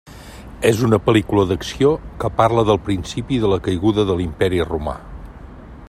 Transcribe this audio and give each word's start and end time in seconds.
És 0.69 0.79
una 0.85 0.97
pel·lícula 1.07 1.43
d'acció 1.51 1.91
que 2.23 2.31
parla 2.39 2.65
del 2.71 2.81
principi 2.87 3.39
de 3.45 3.53
la 3.53 3.61
caiguda 3.69 4.07
de 4.13 4.17
l'Imperi 4.23 4.65
Romà. 4.73 4.99